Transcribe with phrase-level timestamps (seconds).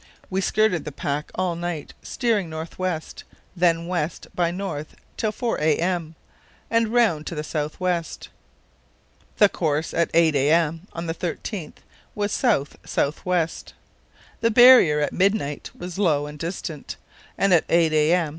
[0.31, 3.23] We skirted the pack all night, steering north west;
[3.55, 6.15] then went west by north till 4 a.m.
[6.71, 8.29] and round to south west.
[9.37, 10.87] The course at 8 a.m.
[10.93, 11.85] on the 13th
[12.15, 13.75] was south south west.
[14.39, 16.95] The barrier at midnight was low and distant,
[17.37, 18.29] and at 8 a.m.